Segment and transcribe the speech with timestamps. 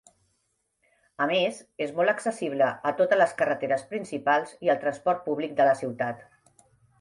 [1.25, 5.69] A més, és molt accessible a totes les carreteres principals i al transport públic de
[5.69, 6.27] la ciutat.